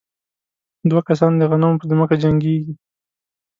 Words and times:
دوه 0.89 1.01
کسان 1.09 1.31
د 1.37 1.41
غنمو 1.49 1.79
په 1.79 1.85
ځمکه 1.91 2.15
جنګېږي. 2.23 2.73